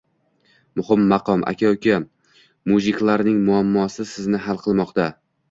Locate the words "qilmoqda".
4.67-5.09